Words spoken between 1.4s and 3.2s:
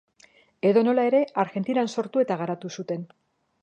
Argentinan sortu eta garatu zuten.